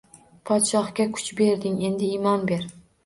[0.49, 2.67] Podshohga kuch berding, endi iymon ber.